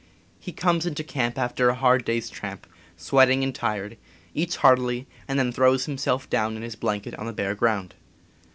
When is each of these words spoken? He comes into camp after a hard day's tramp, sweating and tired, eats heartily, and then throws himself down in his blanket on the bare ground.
He 0.39 0.51
comes 0.51 0.87
into 0.87 1.03
camp 1.03 1.37
after 1.37 1.69
a 1.69 1.75
hard 1.75 2.05
day's 2.05 2.27
tramp, 2.31 2.65
sweating 2.97 3.43
and 3.43 3.53
tired, 3.53 3.97
eats 4.33 4.55
heartily, 4.55 5.05
and 5.27 5.37
then 5.37 5.51
throws 5.51 5.85
himself 5.85 6.27
down 6.27 6.55
in 6.57 6.63
his 6.63 6.75
blanket 6.75 7.13
on 7.19 7.27
the 7.27 7.31
bare 7.33 7.53
ground. 7.53 7.93